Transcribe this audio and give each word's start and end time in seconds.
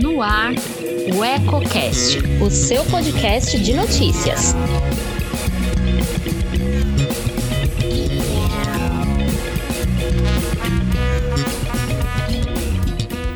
No 0.00 0.22
ar, 0.22 0.52
o 1.14 1.22
EcoCast, 1.22 2.18
o 2.42 2.50
seu 2.50 2.84
podcast 2.86 3.58
de 3.58 3.74
notícias. 3.74 4.54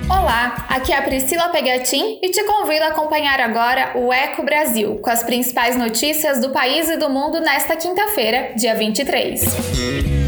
Olá, 0.09 0.67
aqui 0.71 0.93
é 0.93 0.97
a 0.97 1.03
Priscila 1.03 1.51
Pegatin 1.51 2.19
e 2.23 2.31
te 2.31 2.43
convido 2.45 2.85
a 2.85 2.89
acompanhar 2.89 3.41
agora 3.41 3.93
o 3.95 4.11
Eco 4.11 4.43
Brasil, 4.43 4.97
com 5.01 5.11
as 5.11 5.23
principais 5.23 5.77
notícias 5.77 6.41
do 6.41 6.49
país 6.49 6.89
e 6.89 6.97
do 6.97 7.11
mundo 7.11 7.41
nesta 7.41 7.77
quinta-feira, 7.77 8.55
dia 8.57 8.75
23. 8.75 10.22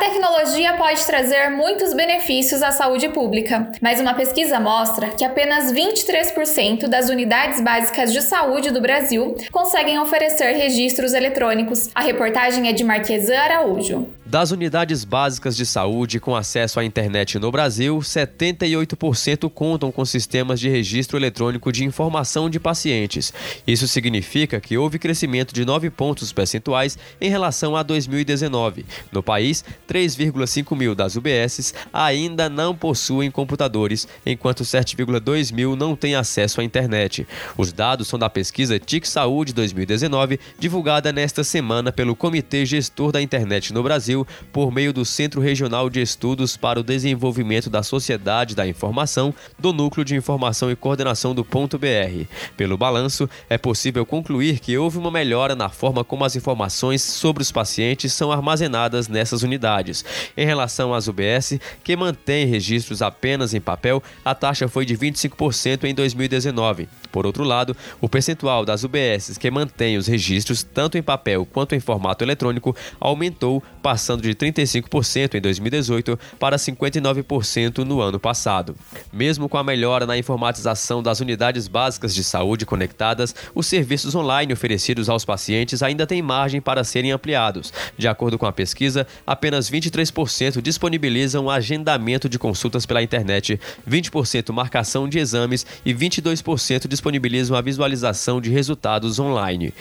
Tecnologia 0.00 0.72
pode 0.72 1.04
trazer 1.04 1.50
muitos 1.50 1.92
benefícios 1.92 2.62
à 2.62 2.70
saúde 2.72 3.10
pública, 3.10 3.70
mas 3.82 4.00
uma 4.00 4.14
pesquisa 4.14 4.58
mostra 4.58 5.08
que 5.08 5.24
apenas 5.24 5.70
23% 5.72 6.88
das 6.88 7.10
unidades 7.10 7.60
básicas 7.60 8.10
de 8.10 8.22
saúde 8.22 8.70
do 8.70 8.80
Brasil 8.80 9.36
conseguem 9.52 9.98
oferecer 9.98 10.52
registros 10.52 11.12
eletrônicos. 11.12 11.90
A 11.94 12.00
reportagem 12.00 12.66
é 12.66 12.72
de 12.72 12.82
Marquesan 12.82 13.36
Araújo. 13.36 14.08
Das 14.30 14.52
unidades 14.52 15.02
básicas 15.02 15.56
de 15.56 15.66
saúde 15.66 16.20
com 16.20 16.36
acesso 16.36 16.78
à 16.78 16.84
internet 16.84 17.36
no 17.36 17.50
Brasil, 17.50 17.98
78% 17.98 19.50
contam 19.50 19.90
com 19.90 20.04
sistemas 20.04 20.60
de 20.60 20.68
registro 20.68 21.18
eletrônico 21.18 21.72
de 21.72 21.84
informação 21.84 22.48
de 22.48 22.60
pacientes. 22.60 23.34
Isso 23.66 23.88
significa 23.88 24.60
que 24.60 24.78
houve 24.78 25.00
crescimento 25.00 25.52
de 25.52 25.64
9 25.64 25.90
pontos 25.90 26.32
percentuais 26.32 26.96
em 27.20 27.28
relação 27.28 27.74
a 27.74 27.82
2019. 27.82 28.86
No 29.10 29.20
país, 29.20 29.64
3,5 29.88 30.76
mil 30.76 30.94
das 30.94 31.16
UBSs 31.16 31.74
ainda 31.92 32.48
não 32.48 32.72
possuem 32.72 33.32
computadores, 33.32 34.06
enquanto 34.24 34.62
7,2 34.62 35.52
mil 35.52 35.74
não 35.74 35.96
têm 35.96 36.14
acesso 36.14 36.60
à 36.60 36.64
internet. 36.64 37.26
Os 37.58 37.72
dados 37.72 38.06
são 38.06 38.16
da 38.16 38.30
pesquisa 38.30 38.78
TIC 38.78 39.08
Saúde 39.08 39.52
2019, 39.52 40.38
divulgada 40.56 41.12
nesta 41.12 41.42
semana 41.42 41.90
pelo 41.90 42.14
Comitê 42.14 42.64
Gestor 42.64 43.10
da 43.10 43.20
Internet 43.20 43.72
no 43.74 43.82
Brasil 43.82 44.19
Brasil 44.24 44.26
por 44.52 44.72
meio 44.72 44.92
do 44.92 45.04
Centro 45.04 45.40
Regional 45.40 45.88
de 45.88 46.00
Estudos 46.00 46.56
para 46.56 46.80
o 46.80 46.82
Desenvolvimento 46.82 47.70
da 47.70 47.82
Sociedade 47.82 48.54
da 48.54 48.66
Informação, 48.66 49.34
do 49.58 49.72
Núcleo 49.72 50.04
de 50.04 50.16
Informação 50.16 50.70
e 50.70 50.76
Coordenação 50.76 51.34
do 51.34 51.44
Ponto 51.44 51.78
BR. 51.78 52.26
Pelo 52.56 52.76
balanço, 52.76 53.28
é 53.48 53.56
possível 53.56 54.04
concluir 54.04 54.58
que 54.58 54.76
houve 54.76 54.98
uma 54.98 55.10
melhora 55.10 55.54
na 55.54 55.68
forma 55.68 56.04
como 56.04 56.24
as 56.24 56.36
informações 56.36 57.02
sobre 57.02 57.42
os 57.42 57.52
pacientes 57.52 58.12
são 58.12 58.32
armazenadas 58.32 59.08
nessas 59.08 59.42
unidades. 59.42 60.04
Em 60.36 60.44
relação 60.44 60.92
às 60.92 61.06
UBS, 61.06 61.58
que 61.84 61.96
mantêm 61.96 62.46
registros 62.46 63.02
apenas 63.02 63.54
em 63.54 63.60
papel, 63.60 64.02
a 64.24 64.34
taxa 64.34 64.68
foi 64.68 64.84
de 64.84 64.96
25% 64.96 65.84
em 65.84 65.94
2019. 65.94 66.88
Por 67.12 67.26
outro 67.26 67.44
lado, 67.44 67.76
o 68.00 68.08
percentual 68.08 68.64
das 68.64 68.84
UBSs 68.84 69.38
que 69.38 69.50
mantêm 69.50 69.96
os 69.96 70.06
registros 70.06 70.62
tanto 70.62 70.96
em 70.96 71.02
papel 71.02 71.46
quanto 71.46 71.74
em 71.74 71.80
formato 71.80 72.24
eletrônico 72.24 72.74
aumentou, 73.00 73.62
passando 73.82 74.09
de 74.16 74.34
35% 74.34 75.34
em 75.34 75.40
2018 75.40 76.18
para 76.38 76.56
59% 76.56 77.78
no 77.78 78.00
ano 78.00 78.18
passado. 78.18 78.74
Mesmo 79.12 79.48
com 79.48 79.58
a 79.58 79.64
melhora 79.64 80.06
na 80.06 80.16
informatização 80.16 81.02
das 81.02 81.20
unidades 81.20 81.68
básicas 81.68 82.14
de 82.14 82.24
saúde 82.24 82.64
conectadas, 82.66 83.34
os 83.54 83.66
serviços 83.66 84.14
online 84.14 84.52
oferecidos 84.52 85.08
aos 85.08 85.24
pacientes 85.24 85.82
ainda 85.82 86.06
têm 86.06 86.22
margem 86.22 86.60
para 86.60 86.84
serem 86.84 87.12
ampliados. 87.12 87.72
De 87.96 88.08
acordo 88.08 88.38
com 88.38 88.46
a 88.46 88.52
pesquisa, 88.52 89.06
apenas 89.26 89.70
23% 89.70 90.60
disponibilizam 90.60 91.50
agendamento 91.50 92.28
de 92.28 92.38
consultas 92.38 92.86
pela 92.86 93.02
internet, 93.02 93.60
20% 93.88 94.52
marcação 94.52 95.08
de 95.08 95.18
exames 95.18 95.66
e 95.84 95.94
22% 95.94 96.88
disponibilizam 96.88 97.56
a 97.56 97.60
visualização 97.60 98.40
de 98.40 98.50
resultados 98.50 99.18
online. 99.18 99.72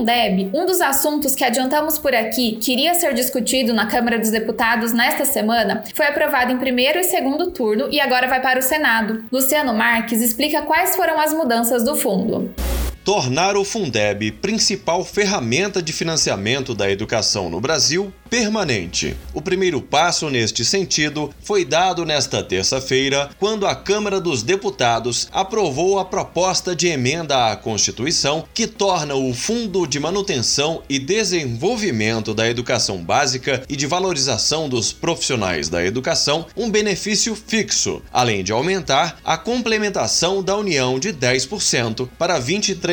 Fundeb, 0.00 0.50
um 0.54 0.64
dos 0.64 0.80
assuntos 0.80 1.34
que 1.34 1.44
adiantamos 1.44 1.98
por 1.98 2.14
aqui, 2.14 2.52
que 2.52 2.72
iria 2.72 2.94
ser 2.94 3.12
discutido 3.12 3.74
na 3.74 3.86
Câmara 3.86 4.18
dos 4.18 4.30
Deputados 4.30 4.94
nesta 4.94 5.26
semana, 5.26 5.84
foi 5.94 6.06
aprovado 6.06 6.50
em 6.50 6.56
primeiro 6.56 6.98
e 6.98 7.04
segundo 7.04 7.50
turno 7.50 7.86
e 7.90 8.00
agora 8.00 8.26
vai 8.26 8.40
para 8.40 8.58
o 8.58 8.62
Senado. 8.62 9.22
Luciano 9.30 9.74
Marques 9.74 10.22
explica 10.22 10.62
quais 10.62 10.96
foram 10.96 11.20
as 11.20 11.34
mudanças 11.34 11.84
do 11.84 11.94
fundo 11.94 12.50
tornar 13.04 13.56
o 13.56 13.64
Fundeb 13.64 14.30
principal 14.32 15.04
ferramenta 15.04 15.82
de 15.82 15.92
financiamento 15.92 16.74
da 16.74 16.90
educação 16.90 17.48
no 17.48 17.60
Brasil 17.60 18.12
permanente. 18.28 19.16
O 19.34 19.42
primeiro 19.42 19.80
passo 19.80 20.30
neste 20.30 20.64
sentido 20.64 21.34
foi 21.42 21.64
dado 21.64 22.04
nesta 22.04 22.42
terça-feira, 22.42 23.28
quando 23.38 23.66
a 23.66 23.74
Câmara 23.74 24.20
dos 24.20 24.42
Deputados 24.42 25.28
aprovou 25.32 25.98
a 25.98 26.04
proposta 26.04 26.76
de 26.76 26.86
emenda 26.86 27.50
à 27.50 27.56
Constituição 27.56 28.44
que 28.54 28.68
torna 28.68 29.16
o 29.16 29.34
Fundo 29.34 29.86
de 29.86 29.98
Manutenção 29.98 30.82
e 30.88 30.98
Desenvolvimento 30.98 32.32
da 32.32 32.48
Educação 32.48 32.98
Básica 32.98 33.64
e 33.68 33.74
de 33.74 33.86
Valorização 33.86 34.68
dos 34.68 34.92
Profissionais 34.92 35.68
da 35.68 35.84
Educação 35.84 36.46
um 36.56 36.70
benefício 36.70 37.34
fixo, 37.34 38.00
além 38.12 38.44
de 38.44 38.52
aumentar 38.52 39.18
a 39.24 39.36
complementação 39.36 40.42
da 40.42 40.56
União 40.56 41.00
de 41.00 41.12
10% 41.12 42.08
para 42.16 42.40
23% 42.40 42.89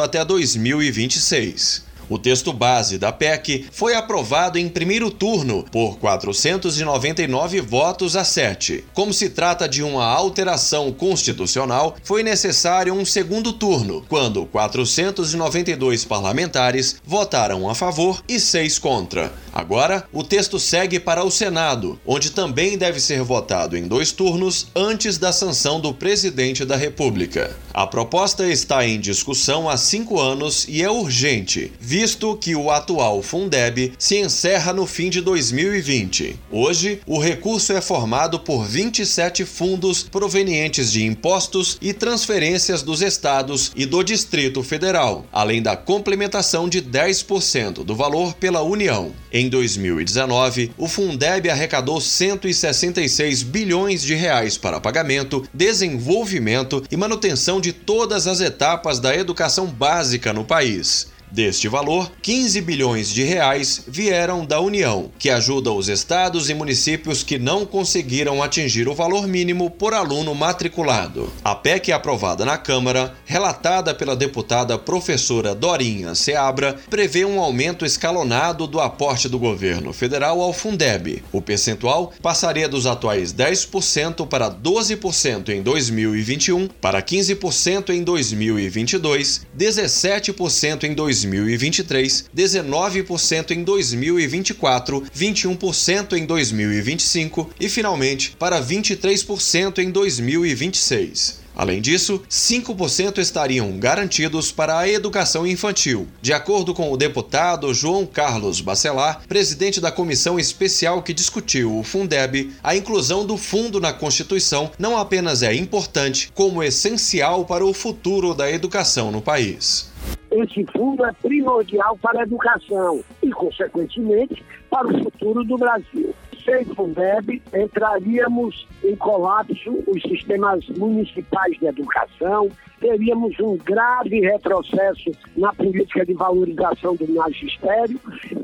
até 0.00 0.24
2026. 0.24 1.86
O 2.08 2.18
texto 2.18 2.52
base 2.52 2.98
da 2.98 3.10
PEC 3.10 3.66
foi 3.72 3.94
aprovado 3.94 4.58
em 4.58 4.68
primeiro 4.68 5.10
turno 5.10 5.64
por 5.72 5.98
499 5.98 7.60
votos 7.60 8.14
a 8.14 8.22
7. 8.22 8.84
Como 8.94 9.12
se 9.12 9.30
trata 9.30 9.68
de 9.68 9.82
uma 9.82 10.04
alteração 10.04 10.92
constitucional, 10.92 11.96
foi 12.04 12.22
necessário 12.22 12.94
um 12.94 13.04
segundo 13.04 13.52
turno, 13.52 14.04
quando 14.08 14.46
492 14.46 16.04
parlamentares 16.04 16.96
votaram 17.04 17.68
a 17.68 17.74
favor 17.74 18.22
e 18.28 18.38
6 18.38 18.78
contra. 18.78 19.32
Agora, 19.56 20.06
o 20.12 20.22
texto 20.22 20.60
segue 20.60 21.00
para 21.00 21.24
o 21.24 21.30
Senado, 21.30 21.98
onde 22.04 22.28
também 22.28 22.76
deve 22.76 23.00
ser 23.00 23.22
votado 23.22 23.74
em 23.74 23.88
dois 23.88 24.12
turnos 24.12 24.66
antes 24.76 25.16
da 25.16 25.32
sanção 25.32 25.80
do 25.80 25.94
presidente 25.94 26.62
da 26.62 26.76
República. 26.76 27.56
A 27.72 27.86
proposta 27.86 28.46
está 28.46 28.86
em 28.86 29.00
discussão 29.00 29.66
há 29.66 29.78
cinco 29.78 30.20
anos 30.20 30.66
e 30.68 30.82
é 30.82 30.90
urgente, 30.90 31.72
visto 31.80 32.36
que 32.36 32.54
o 32.54 32.70
atual 32.70 33.22
Fundeb 33.22 33.94
se 33.98 34.18
encerra 34.18 34.74
no 34.74 34.84
fim 34.86 35.08
de 35.08 35.22
2020. 35.22 36.38
Hoje, 36.52 37.00
o 37.06 37.18
recurso 37.18 37.72
é 37.72 37.80
formado 37.80 38.38
por 38.38 38.62
27 38.62 39.46
fundos 39.46 40.02
provenientes 40.02 40.92
de 40.92 41.02
impostos 41.02 41.78
e 41.80 41.94
transferências 41.94 42.82
dos 42.82 43.00
estados 43.00 43.72
e 43.74 43.86
do 43.86 44.02
Distrito 44.02 44.62
Federal, 44.62 45.24
além 45.32 45.62
da 45.62 45.74
complementação 45.74 46.68
de 46.68 46.82
10% 46.82 47.84
do 47.84 47.96
valor 47.96 48.34
pela 48.34 48.60
União. 48.60 49.12
Em 49.32 49.45
2019, 49.48 50.72
o 50.76 50.88
Fundeb 50.88 51.48
arrecadou 51.48 52.00
166 52.00 53.42
bilhões 53.42 54.02
de 54.02 54.14
reais 54.14 54.56
para 54.58 54.80
pagamento, 54.80 55.46
desenvolvimento 55.52 56.82
e 56.90 56.96
manutenção 56.96 57.60
de 57.60 57.72
todas 57.72 58.26
as 58.26 58.40
etapas 58.40 58.98
da 58.98 59.16
educação 59.16 59.66
básica 59.66 60.32
no 60.32 60.44
país. 60.44 61.15
Deste 61.30 61.66
valor, 61.66 62.10
15 62.22 62.60
bilhões 62.60 63.10
de 63.10 63.24
reais 63.24 63.82
vieram 63.86 64.44
da 64.44 64.60
União, 64.60 65.10
que 65.18 65.28
ajuda 65.28 65.72
os 65.72 65.88
estados 65.88 66.48
e 66.48 66.54
municípios 66.54 67.22
que 67.22 67.38
não 67.38 67.66
conseguiram 67.66 68.42
atingir 68.42 68.88
o 68.88 68.94
valor 68.94 69.26
mínimo 69.26 69.68
por 69.68 69.92
aluno 69.92 70.34
matriculado. 70.34 71.32
A 71.44 71.54
PEC 71.54 71.90
aprovada 71.90 72.44
na 72.44 72.56
Câmara, 72.56 73.14
relatada 73.24 73.92
pela 73.92 74.14
deputada 74.14 74.78
professora 74.78 75.54
Dorinha 75.54 76.14
Seabra, 76.14 76.76
prevê 76.88 77.24
um 77.24 77.40
aumento 77.40 77.84
escalonado 77.84 78.66
do 78.66 78.80
aporte 78.80 79.28
do 79.28 79.38
governo 79.38 79.92
federal 79.92 80.40
ao 80.40 80.52
Fundeb. 80.52 81.22
O 81.32 81.42
percentual 81.42 82.12
passaria 82.22 82.68
dos 82.68 82.86
atuais 82.86 83.34
10% 83.34 84.26
para 84.28 84.48
12% 84.48 85.48
em 85.48 85.60
2021, 85.60 86.68
para 86.80 87.02
15% 87.02 87.90
em 87.90 88.02
2022, 88.04 89.46
17% 89.58 90.84
em 90.84 90.94
2022 90.94 91.15
2023, 91.22 92.26
19% 92.36 93.50
em 93.52 93.62
2024, 93.62 95.02
21% 95.16 96.12
em 96.12 96.26
2025 96.26 97.50
e, 97.58 97.68
finalmente, 97.68 98.36
para 98.38 98.60
23% 98.60 99.78
em 99.78 99.90
2026. 99.90 101.46
Além 101.56 101.80
disso, 101.80 102.22
5% 102.28 103.16
estariam 103.16 103.78
garantidos 103.78 104.52
para 104.52 104.78
a 104.78 104.86
educação 104.86 105.46
infantil. 105.46 106.06
De 106.20 106.34
acordo 106.34 106.74
com 106.74 106.92
o 106.92 106.98
deputado 106.98 107.72
João 107.72 108.04
Carlos 108.04 108.60
Bacelar, 108.60 109.22
presidente 109.26 109.80
da 109.80 109.90
comissão 109.90 110.38
especial 110.38 111.02
que 111.02 111.14
discutiu 111.14 111.78
o 111.78 111.82
Fundeb, 111.82 112.52
a 112.62 112.76
inclusão 112.76 113.24
do 113.24 113.38
fundo 113.38 113.80
na 113.80 113.94
Constituição 113.94 114.70
não 114.78 114.98
apenas 114.98 115.42
é 115.42 115.54
importante, 115.54 116.30
como 116.34 116.62
essencial 116.62 117.46
para 117.46 117.64
o 117.64 117.72
futuro 117.72 118.34
da 118.34 118.50
educação 118.52 119.10
no 119.10 119.22
país 119.22 119.95
esse 120.42 120.64
fundo 120.72 121.04
é 121.04 121.12
primordial 121.12 121.96
para 121.98 122.20
a 122.20 122.22
educação 122.22 123.02
e, 123.22 123.30
consequentemente, 123.30 124.44
para 124.70 124.86
o 124.86 125.04
futuro 125.04 125.44
do 125.44 125.56
Brasil. 125.56 126.14
Sem 126.44 126.64
Fundeb, 126.64 127.42
entraríamos 127.52 128.68
em 128.84 128.94
colapso 128.94 129.82
os 129.86 130.00
sistemas 130.02 130.64
municipais 130.68 131.58
de 131.58 131.66
educação, 131.66 132.48
teríamos 132.80 133.38
um 133.40 133.56
grave 133.56 134.20
retrocesso 134.20 135.10
na 135.36 135.52
política 135.52 136.06
de 136.06 136.14
valorização 136.14 136.94
do 136.94 137.12
magistério 137.12 137.98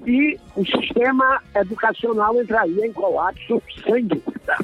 e 0.04 0.36
o 0.56 0.64
sistema 0.64 1.40
educacional 1.54 2.40
entraria 2.40 2.86
em 2.86 2.92
colapso, 2.92 3.62
sem 3.84 4.04
dúvida. 4.04 4.56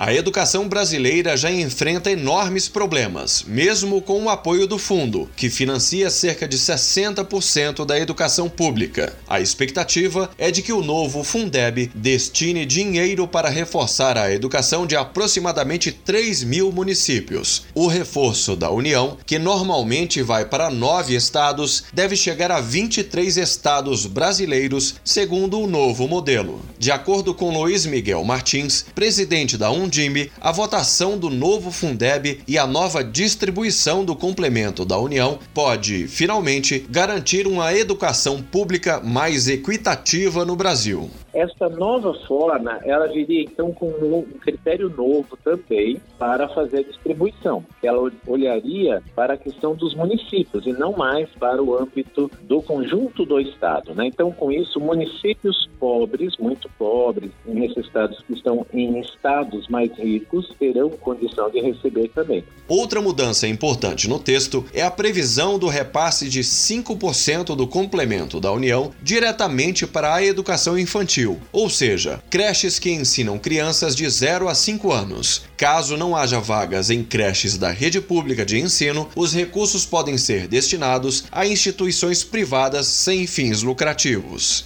A 0.00 0.14
educação 0.14 0.68
brasileira 0.68 1.36
já 1.36 1.50
enfrenta 1.50 2.08
enormes 2.08 2.68
problemas, 2.68 3.44
mesmo 3.44 4.00
com 4.00 4.22
o 4.22 4.28
apoio 4.28 4.64
do 4.64 4.78
fundo, 4.78 5.28
que 5.34 5.50
financia 5.50 6.08
cerca 6.08 6.46
de 6.46 6.56
60% 6.56 7.84
da 7.84 7.98
educação 7.98 8.48
pública. 8.48 9.16
A 9.26 9.40
expectativa 9.40 10.30
é 10.38 10.52
de 10.52 10.62
que 10.62 10.72
o 10.72 10.84
novo 10.84 11.24
Fundeb 11.24 11.90
destine 11.92 12.64
dinheiro 12.64 13.26
para 13.26 13.48
reforçar 13.48 14.16
a 14.16 14.32
educação 14.32 14.86
de 14.86 14.94
aproximadamente 14.94 15.90
3 15.90 16.44
mil 16.44 16.70
municípios. 16.70 17.64
O 17.74 17.88
reforço 17.88 18.54
da 18.54 18.70
União, 18.70 19.18
que 19.26 19.36
normalmente 19.36 20.22
vai 20.22 20.44
para 20.44 20.70
nove 20.70 21.16
estados, 21.16 21.82
deve 21.92 22.14
chegar 22.14 22.52
a 22.52 22.60
23 22.60 23.36
estados 23.36 24.06
brasileiros, 24.06 24.94
segundo 25.02 25.58
o 25.58 25.66
novo 25.66 26.06
modelo. 26.06 26.62
De 26.78 26.92
acordo 26.92 27.34
com 27.34 27.50
Luiz 27.50 27.84
Miguel 27.84 28.22
Martins, 28.22 28.84
presidente 28.94 29.56
da 29.56 29.72
União, 29.72 29.87
Undime, 29.88 30.30
a 30.38 30.52
votação 30.52 31.16
do 31.16 31.30
novo 31.30 31.70
Fundeb 31.70 32.42
e 32.46 32.58
a 32.58 32.66
nova 32.66 33.02
distribuição 33.02 34.04
do 34.04 34.14
complemento 34.14 34.84
da 34.84 34.98
União 34.98 35.38
pode, 35.54 36.06
finalmente, 36.06 36.86
garantir 36.90 37.46
uma 37.46 37.72
educação 37.72 38.42
pública 38.42 39.00
mais 39.00 39.48
equitativa 39.48 40.44
no 40.44 40.54
Brasil. 40.54 41.10
Esta 41.32 41.68
nova 41.68 42.14
forma, 42.26 42.80
ela 42.84 43.06
viria 43.06 43.42
então 43.42 43.72
com 43.72 43.88
um 43.88 44.22
critério 44.40 44.88
novo 44.88 45.36
também 45.44 46.00
para 46.18 46.48
fazer 46.48 46.78
a 46.78 46.82
distribuição. 46.82 47.64
Ela 47.82 48.10
olharia 48.26 49.02
para 49.14 49.34
a 49.34 49.36
questão 49.36 49.74
dos 49.74 49.94
municípios 49.94 50.66
e 50.66 50.72
não 50.72 50.92
mais 50.92 51.28
para 51.38 51.62
o 51.62 51.76
âmbito 51.76 52.30
do 52.42 52.62
conjunto 52.62 53.24
do 53.24 53.38
Estado. 53.40 53.94
Né? 53.94 54.06
Então, 54.06 54.32
com 54.32 54.50
isso, 54.50 54.80
municípios 54.80 55.68
pobres, 55.78 56.36
muito 56.38 56.68
pobres, 56.78 57.30
necessitados 57.44 58.22
que 58.26 58.32
estão 58.32 58.66
em 58.72 58.98
estados 59.00 59.68
mais 59.68 59.92
ricos, 59.98 60.52
terão 60.58 60.90
condição 60.90 61.50
de 61.50 61.60
receber 61.60 62.08
também. 62.08 62.42
Outra 62.66 63.00
mudança 63.00 63.46
importante 63.46 64.08
no 64.08 64.18
texto 64.18 64.64
é 64.72 64.82
a 64.82 64.90
previsão 64.90 65.58
do 65.58 65.68
repasse 65.68 66.28
de 66.28 66.40
5% 66.40 67.54
do 67.54 67.66
complemento 67.66 68.40
da 68.40 68.52
União 68.52 68.90
diretamente 69.02 69.86
para 69.86 70.14
a 70.14 70.24
educação 70.24 70.78
infantil 70.78 71.17
infantil, 71.18 71.40
ou 71.52 71.68
seja, 71.68 72.22
creches 72.30 72.78
que 72.78 72.90
ensinam 72.90 73.38
crianças 73.38 73.96
de 73.96 74.08
0 74.08 74.48
a 74.48 74.54
5 74.54 74.92
anos. 74.92 75.42
Caso 75.56 75.96
não 75.96 76.16
haja 76.16 76.38
vagas 76.40 76.90
em 76.90 77.02
creches 77.02 77.58
da 77.58 77.70
rede 77.70 78.00
pública 78.00 78.46
de 78.46 78.58
ensino, 78.58 79.08
os 79.16 79.34
recursos 79.34 79.84
podem 79.84 80.16
ser 80.16 80.46
destinados 80.46 81.24
a 81.32 81.46
instituições 81.46 82.22
privadas 82.22 82.86
sem 82.86 83.26
fins 83.26 83.62
lucrativos. 83.62 84.64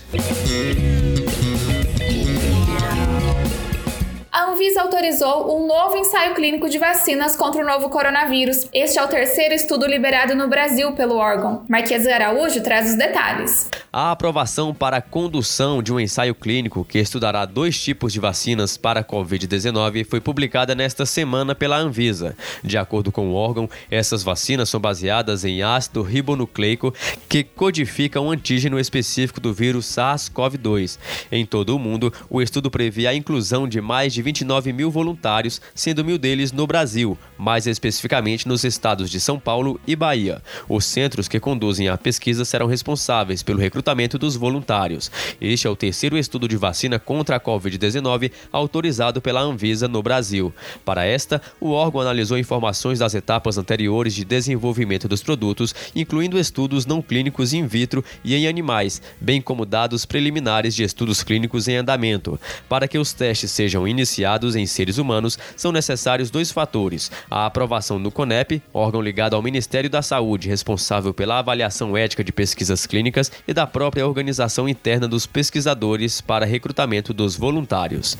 Anvisa 4.62 4.82
autorizou 4.82 5.60
um 5.60 5.66
novo 5.66 5.96
ensaio 5.96 6.36
clínico 6.36 6.70
de 6.70 6.78
vacinas 6.78 7.34
contra 7.34 7.60
o 7.60 7.66
novo 7.66 7.90
coronavírus. 7.90 8.68
Este 8.72 8.96
é 8.96 9.02
o 9.02 9.08
terceiro 9.08 9.52
estudo 9.52 9.88
liberado 9.88 10.36
no 10.36 10.46
Brasil 10.46 10.92
pelo 10.92 11.16
órgão. 11.16 11.64
Marquês 11.68 12.06
Araújo 12.06 12.62
traz 12.62 12.90
os 12.90 12.94
detalhes. 12.94 13.68
A 13.92 14.12
aprovação 14.12 14.72
para 14.72 14.98
a 14.98 15.02
condução 15.02 15.82
de 15.82 15.92
um 15.92 15.98
ensaio 15.98 16.32
clínico 16.32 16.84
que 16.84 17.00
estudará 17.00 17.44
dois 17.44 17.78
tipos 17.78 18.12
de 18.12 18.20
vacinas 18.20 18.76
para 18.76 19.00
a 19.00 19.04
Covid-19 19.04 20.06
foi 20.06 20.20
publicada 20.20 20.76
nesta 20.76 21.04
semana 21.04 21.56
pela 21.56 21.76
Anvisa. 21.76 22.36
De 22.62 22.78
acordo 22.78 23.10
com 23.10 23.30
o 23.30 23.34
órgão, 23.34 23.68
essas 23.90 24.22
vacinas 24.22 24.68
são 24.68 24.78
baseadas 24.78 25.44
em 25.44 25.64
ácido 25.64 26.02
ribonucleico 26.02 26.94
que 27.28 27.42
codifica 27.42 28.20
um 28.20 28.30
antígeno 28.30 28.78
específico 28.78 29.40
do 29.40 29.52
vírus 29.52 29.86
SARS-CoV-2. 29.86 30.98
Em 31.32 31.44
todo 31.44 31.74
o 31.74 31.80
mundo, 31.80 32.12
o 32.30 32.40
estudo 32.40 32.70
prevê 32.70 33.08
a 33.08 33.14
inclusão 33.14 33.66
de 33.66 33.80
mais 33.80 34.14
de 34.14 34.22
29 34.22 34.51
19 34.52 34.72
mil 34.72 34.90
voluntários, 34.90 35.62
sendo 35.74 36.04
mil 36.04 36.18
deles 36.18 36.52
no 36.52 36.66
Brasil, 36.66 37.16
mais 37.38 37.66
especificamente 37.66 38.46
nos 38.46 38.64
estados 38.64 39.10
de 39.10 39.18
São 39.18 39.38
Paulo 39.38 39.80
e 39.86 39.96
Bahia. 39.96 40.42
Os 40.68 40.84
centros 40.84 41.26
que 41.26 41.40
conduzem 41.40 41.88
a 41.88 41.96
pesquisa 41.96 42.44
serão 42.44 42.66
responsáveis 42.66 43.42
pelo 43.42 43.58
recrutamento 43.58 44.18
dos 44.18 44.36
voluntários. 44.36 45.10
Este 45.40 45.66
é 45.66 45.70
o 45.70 45.76
terceiro 45.76 46.18
estudo 46.18 46.46
de 46.46 46.56
vacina 46.56 46.98
contra 46.98 47.36
a 47.36 47.40
Covid-19 47.40 48.30
autorizado 48.52 49.22
pela 49.22 49.40
Anvisa 49.40 49.88
no 49.88 50.02
Brasil. 50.02 50.52
Para 50.84 51.06
esta, 51.06 51.40
o 51.58 51.70
órgão 51.70 52.02
analisou 52.02 52.36
informações 52.36 52.98
das 52.98 53.14
etapas 53.14 53.56
anteriores 53.56 54.14
de 54.14 54.24
desenvolvimento 54.24 55.08
dos 55.08 55.22
produtos, 55.22 55.74
incluindo 55.96 56.38
estudos 56.38 56.84
não 56.84 57.00
clínicos 57.00 57.54
in 57.54 57.66
vitro 57.66 58.04
e 58.22 58.34
em 58.34 58.46
animais, 58.46 59.00
bem 59.18 59.40
como 59.40 59.64
dados 59.64 60.04
preliminares 60.04 60.74
de 60.74 60.82
estudos 60.82 61.22
clínicos 61.22 61.68
em 61.68 61.76
andamento. 61.76 62.38
Para 62.68 62.86
que 62.86 62.98
os 62.98 63.14
testes 63.14 63.50
sejam 63.50 63.86
iniciados, 63.86 64.41
em 64.56 64.66
seres 64.66 64.98
humanos, 64.98 65.38
são 65.56 65.72
necessários 65.72 66.30
dois 66.30 66.50
fatores: 66.50 67.10
a 67.30 67.46
aprovação 67.46 68.02
do 68.02 68.10
CONEP, 68.10 68.62
órgão 68.72 69.00
ligado 69.00 69.34
ao 69.34 69.42
Ministério 69.42 69.88
da 69.88 70.02
Saúde, 70.02 70.48
responsável 70.48 71.14
pela 71.14 71.38
avaliação 71.38 71.96
ética 71.96 72.24
de 72.24 72.32
pesquisas 72.32 72.86
clínicas, 72.86 73.30
e 73.46 73.54
da 73.54 73.66
própria 73.66 74.06
organização 74.06 74.68
interna 74.68 75.06
dos 75.06 75.26
pesquisadores 75.26 76.20
para 76.20 76.46
recrutamento 76.46 77.12
dos 77.12 77.36
voluntários. 77.36 78.16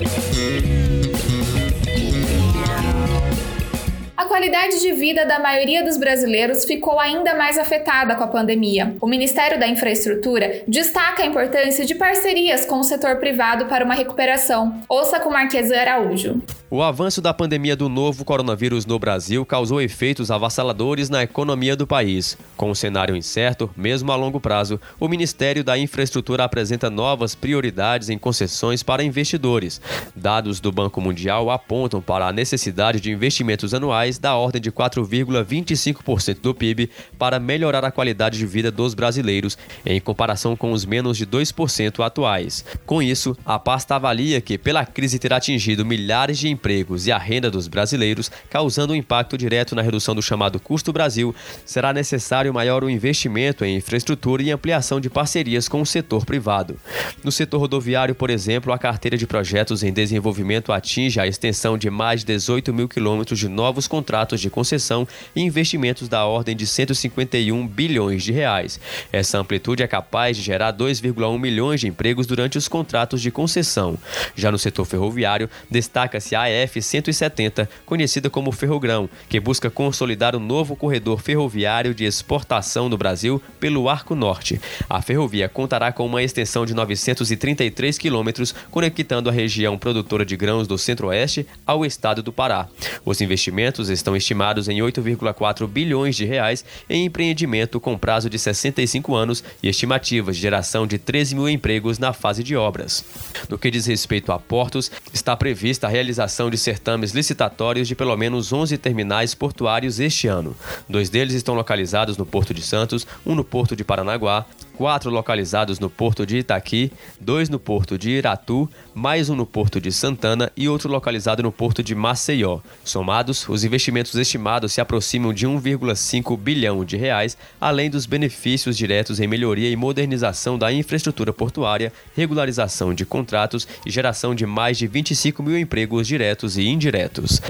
Qualidade 4.33 4.81
de 4.81 4.93
vida 4.93 5.27
da 5.27 5.39
maioria 5.39 5.85
dos 5.85 5.99
brasileiros 5.99 6.65
ficou 6.65 6.99
ainda 6.99 7.35
mais 7.35 7.59
afetada 7.59 8.15
com 8.15 8.25
a 8.25 8.29
pandemia. 8.29 8.97
O 8.99 9.07
Ministério 9.07 9.61
da 9.61 9.69
Infraestrutura 9.69 10.63
destaca 10.67 11.23
a 11.23 11.27
importância 11.27 11.85
de 11.85 11.95
parcerias 11.95 12.65
com 12.65 12.81
o 12.81 12.83
setor 12.83 13.17
privado 13.17 13.67
para 13.67 13.85
uma 13.85 13.93
recuperação. 13.93 14.81
Ouça 14.89 15.21
com 15.21 15.29
Marquesa 15.29 15.79
Araújo. 15.79 16.41
O 16.71 16.83
avanço 16.83 17.21
da 17.21 17.35
pandemia 17.35 17.77
do 17.77 17.87
novo 17.91 18.25
coronavírus 18.25 18.87
no 18.87 18.99
Brasil 18.99 19.45
causou 19.45 19.83
efeitos 19.83 20.31
avassaladores 20.31 21.11
na 21.11 21.23
economia 21.23 21.77
do 21.77 21.87
país. 21.87 22.39
Com 22.57 22.71
o 22.71 22.75
cenário 22.75 23.15
incerto, 23.15 23.71
mesmo 23.77 24.11
a 24.11 24.17
longo 24.17 24.41
prazo, 24.41 24.81
o 24.99 25.07
Ministério 25.07 25.63
da 25.63 25.77
Infraestrutura 25.77 26.45
apresenta 26.45 26.89
novas 26.89 27.35
prioridades 27.35 28.09
em 28.09 28.17
concessões 28.17 28.83
para 28.83 29.05
investidores. 29.05 29.83
Dados 30.17 30.61
do 30.61 30.73
Banco 30.73 30.99
Mundial 31.03 31.51
apontam 31.51 32.01
para 32.01 32.27
a 32.27 32.33
necessidade 32.33 32.99
de 32.99 33.11
investimentos 33.11 33.75
anuais 33.75 34.22
da 34.23 34.37
ordem 34.37 34.63
de 34.63 34.71
4,25% 34.71 36.39
do 36.41 36.55
PIB 36.55 36.89
para 37.19 37.41
melhorar 37.41 37.85
a 37.85 37.91
qualidade 37.91 38.39
de 38.39 38.47
vida 38.47 38.71
dos 38.71 38.95
brasileiros, 38.95 39.59
em 39.85 40.01
comparação 40.01 40.55
com 40.55 40.71
os 40.71 40.85
menos 40.87 41.19
de 41.19 41.27
2% 41.27 42.05
atuais. 42.05 42.65
Com 42.87 43.03
isso, 43.03 43.37
a 43.45 43.59
pasta 43.59 43.97
avalia 43.97 44.41
que, 44.41 44.57
pela 44.57 44.87
crise 44.87 45.19
ter 45.19 45.33
atingido 45.33 45.85
milhares 45.85 46.39
de 46.39 46.49
empregos 46.49 47.09
e 47.09 47.13
a 47.13 47.19
renda 47.19 47.51
dos 47.51 47.67
brasileiros, 47.67 48.31
causando 48.49 48.93
um 48.93 48.97
impacto 48.97 49.37
direto 49.37 49.75
na 49.75 49.83
redução 49.83 50.15
do 50.15 50.23
chamado 50.23 50.61
custo 50.61 50.93
Brasil, 50.93 51.35
será 51.67 51.93
necessário 51.93 52.55
maior 52.55 52.85
o 52.85 52.91
investimento 52.91 53.65
em 53.65 53.77
infraestrutura 53.77 54.41
e 54.41 54.53
ampliação 54.53 55.01
de 55.01 55.11
parcerias 55.11 55.69
com 55.69 55.83
o 55.83 55.87
setor 55.87 56.25
privado. 56.25 56.79
No 57.25 57.33
setor 57.33 57.59
rodoviário, 57.59 58.15
por 58.15 58.31
exemplo, 58.31 58.73
a 58.73 58.79
carteira 58.79 59.17
de 59.17 59.27
projetos 59.27 59.83
em 59.83 59.93
desenvolvimento 59.93 60.73
atinge 60.73 61.19
a 61.19 61.27
extensão 61.27 61.77
de 61.77 61.91
mais 61.91 62.21
de 62.21 62.27
18 62.27 62.73
mil 62.73 62.89
quilômetros 62.89 63.41
de 63.41 63.49
novos 63.49 63.89
contratos 63.89 64.12
de 64.41 64.51
concessão 64.51 65.09
e 65.35 65.41
investimentos 65.41 66.09
da 66.09 66.25
ordem 66.27 66.55
de 66.55 66.67
151 66.67 67.67
bilhões 67.67 68.23
de 68.23 68.31
reais. 68.31 68.79
Essa 69.11 69.39
amplitude 69.39 69.83
é 69.83 69.87
capaz 69.87 70.37
de 70.37 70.43
gerar 70.43 70.73
2,1 70.73 71.39
milhões 71.39 71.81
de 71.81 71.89
empregos 71.89 72.27
durante 72.27 72.59
os 72.59 72.69
contratos 72.69 73.23
de 73.23 73.31
concessão. 73.31 73.99
Já 74.37 74.53
no 74.53 74.59
setor 74.59 74.85
ferroviário, 74.85 75.49
destaca-se 75.71 76.35
a 76.35 76.43
AF-170, 76.43 77.67
conhecida 77.87 78.29
como 78.29 78.53
Ferrogrão, 78.53 79.09
que 79.29 79.41
busca 79.41 79.71
consolidar 79.71 80.37
o 80.37 80.39
um 80.39 80.45
novo 80.45 80.77
corredor 80.77 81.21
ferroviário 81.21 81.95
de 81.95 82.05
exportação 82.05 82.89
no 82.89 82.99
Brasil 82.99 83.43
pelo 83.59 83.89
Arco 83.89 84.15
Norte. 84.15 84.61
A 84.89 85.01
ferrovia 85.01 85.49
contará 85.49 85.91
com 85.91 86.05
uma 86.05 86.23
extensão 86.23 86.67
de 86.67 86.75
933 86.75 87.97
quilômetros, 87.97 88.55
conectando 88.71 89.31
a 89.31 89.33
região 89.33 89.79
produtora 89.79 90.25
de 90.25 90.37
grãos 90.37 90.69
do 90.69 90.77
Centro-Oeste 90.77 91.47
ao 91.67 91.85
estado 91.87 92.23
do 92.23 92.33
Pará. 92.33 92.69
Os 93.05 93.21
investimentos 93.21 93.89
estão 94.03 94.17
estimados 94.17 94.69
em 94.69 94.81
8,4 94.81 95.67
bilhões 95.67 96.17
de 96.17 96.25
reais 96.25 96.65
em 96.91 97.07
empreendimento 97.07 97.81
com 97.81 97.97
prazo 97.97 98.29
de 98.29 98.39
65 98.39 99.15
anos 99.15 99.43
e 99.63 99.69
estimativas 99.69 100.37
de 100.37 100.43
geração 100.43 100.87
de 100.87 100.99
13 100.99 101.35
mil 101.35 101.49
empregos 101.49 101.99
na 101.99 102.13
fase 102.13 102.43
de 102.43 102.57
obras. 102.57 103.05
No 103.49 103.59
que 103.59 103.71
diz 103.71 103.87
respeito 103.87 104.33
a 104.33 104.39
portos, 104.39 104.91
está 105.13 105.37
prevista 105.37 105.87
a 105.87 105.91
realização 105.91 106.51
de 106.51 106.59
certames 106.59 107.13
licitatórios 107.13 107.89
de 107.89 107.95
pelo 107.95 108.17
menos 108.17 108.53
11 108.53 108.77
terminais 108.79 109.35
portuários 109.35 110.01
este 110.01 110.27
ano. 110.27 110.57
Dois 110.89 111.09
deles 111.09 111.35
estão 111.35 111.55
localizados 111.55 112.17
no 112.17 112.27
Porto 112.27 112.53
de 112.53 112.63
Santos, 112.63 113.07
um 113.25 113.35
no 113.35 113.45
Porto 113.45 113.77
de 113.77 113.85
Paranaguá, 113.85 114.45
quatro 114.77 115.11
localizados 115.11 115.79
no 115.79 115.89
Porto 115.89 116.27
de 116.27 116.39
Itaqui, 116.39 116.93
dois 117.21 117.49
no 117.49 117.59
Porto 117.59 117.99
de 117.99 118.11
Iratu, 118.11 118.69
mais 118.95 119.29
um 119.29 119.37
no 119.37 119.47
Porto 119.47 119.81
de 119.81 119.93
Santana 119.93 120.51
e 120.57 120.69
outro 120.69 120.91
localizado 120.91 121.43
no 121.43 121.53
Porto 121.53 121.83
de 121.83 121.95
Maceió. 121.95 122.61
Somados, 122.85 123.49
os 123.49 123.65
investimentos 123.65 124.15
estimados 124.15 124.73
se 124.73 124.81
aproximam 124.81 125.33
de 125.33 125.47
1,5 125.47 126.37
bilhão 126.39 126.85
de 126.85 126.97
reais, 126.97 127.37
além 127.61 127.91
dos 127.91 128.07
benefícios 128.07 128.77
diretos 128.77 129.21
em 129.21 129.27
melhoria 129.27 129.71
e 129.71 129.77
modernização 129.77 130.59
da 130.59 130.73
infraestrutura 130.73 131.33
portuária, 131.33 131.93
regularização 132.17 132.95
de 132.95 133.05
contratos 133.05 133.67
e 133.87 133.91
geração 133.91 134.35
de 134.35 134.47
mais 134.47 134.79
de 134.79 134.87
25 134.87 135.43
mil 135.43 135.59
empregos 135.59 136.07
diretos 136.07 136.57
e 136.57 136.67
indiretos. 136.67 137.41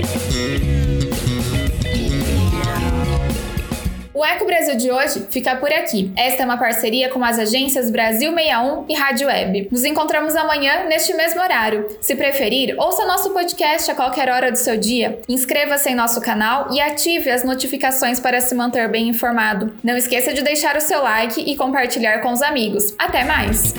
O 4.14 4.24
Eco 4.24 4.44
Brasil 4.44 4.76
de 4.76 4.90
hoje 4.90 5.26
fica 5.30 5.56
por 5.56 5.72
aqui. 5.72 6.12
Esta 6.16 6.42
é 6.42 6.44
uma 6.44 6.58
parceria 6.58 7.08
com 7.08 7.24
as 7.24 7.38
agências 7.38 7.90
Brasil 7.90 8.30
61 8.34 8.84
e 8.88 8.94
Rádio 8.94 9.26
Web. 9.26 9.68
Nos 9.70 9.84
encontramos 9.84 10.36
amanhã 10.36 10.84
neste 10.84 11.14
mesmo 11.14 11.40
horário. 11.40 11.86
Se 12.00 12.14
preferir, 12.14 12.74
ouça 12.78 13.06
nosso 13.06 13.30
podcast 13.30 13.90
a 13.90 13.94
qualquer 13.94 14.28
hora 14.28 14.52
do 14.52 14.58
seu 14.58 14.76
dia. 14.76 15.20
Inscreva-se 15.28 15.88
em 15.88 15.94
nosso 15.94 16.20
canal 16.20 16.72
e 16.72 16.80
ative 16.80 17.30
as 17.30 17.42
notificações 17.42 18.20
para 18.20 18.40
se 18.40 18.54
manter 18.54 18.88
bem 18.90 19.08
informado. 19.08 19.72
Não 19.82 19.96
esqueça 19.96 20.34
de 20.34 20.42
deixar 20.42 20.76
o 20.76 20.80
seu 20.80 21.02
like 21.02 21.40
e 21.40 21.56
compartilhar 21.56 22.18
com 22.18 22.32
os 22.32 22.42
amigos. 22.42 22.94
Até 22.98 23.24
mais! 23.24 23.72